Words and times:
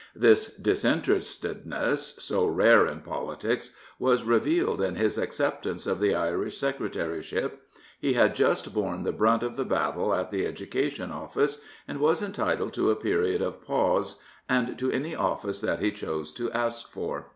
This 0.15 0.51
disinterestedness, 0.55 2.15
so 2.17 2.43
rare 2.47 2.87
in 2.87 3.01
politics, 3.01 3.69
was 3.99 4.23
revealed 4.23 4.81
in 4.81 4.95
his 4.95 5.19
acceptance 5.19 5.85
of 5.85 5.99
the 5.99 6.15
Irish 6.15 6.57
Secretary 6.57 7.21
ship. 7.21 7.61
He 7.99 8.13
had 8.13 8.33
just 8.33 8.73
borne 8.73 9.03
the 9.03 9.11
brunt 9.11 9.43
of 9.43 9.57
the 9.57 9.63
battle 9.63 10.11
at 10.15 10.31
the 10.31 10.43
Education 10.47 11.11
Oflice, 11.11 11.59
and 11.87 11.99
was 11.99 12.23
entitled 12.23 12.73
to 12.73 12.89
a 12.89 12.95
period 12.95 13.43
of 13.43 13.61
pause 13.63 14.19
and 14.49 14.75
to 14.79 14.89
any 14.91 15.13
of&ce 15.13 15.61
that 15.61 15.81
he 15.81 15.91
chose 15.91 16.31
to 16.31 16.51
ask 16.51 16.89
for. 16.91 17.27